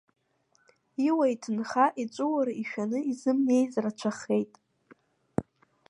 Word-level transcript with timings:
Иуа-иҭынха 1.07 1.85
иҵәуара 2.01 2.53
ишәаны 2.61 2.99
изымнеиз 3.11 3.73
рацәахеит. 3.83 4.51